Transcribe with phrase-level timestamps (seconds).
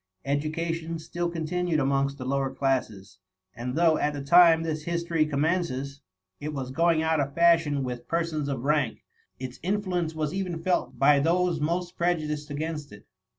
[0.25, 3.19] Education still continued amongst th^ lower classes;
[3.55, 6.01] and though, at the time this history commences,
[6.39, 8.05] it was going out of fashion with THE MUMMY.
[8.05, 9.03] 18 persons of rank,
[9.37, 13.05] its influence was felt even by those most prejudiced against it.